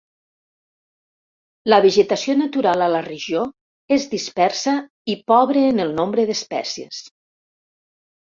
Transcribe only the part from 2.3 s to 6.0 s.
natural a la regió és dispersa i pobre en el